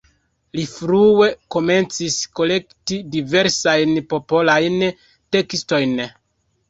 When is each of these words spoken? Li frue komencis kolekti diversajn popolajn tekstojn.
Li 0.59 0.61
frue 0.69 1.27
komencis 1.55 2.17
kolekti 2.39 2.99
diversajn 3.17 3.93
popolajn 4.15 4.83
tekstojn. 5.37 5.95